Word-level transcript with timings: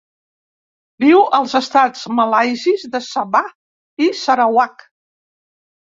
Viu 1.05 1.19
als 1.39 1.53
estats 1.59 2.07
malaisis 2.21 2.87
de 2.97 3.03
Sabah 3.11 3.45
i 4.07 4.11
Sarawak. 4.25 4.83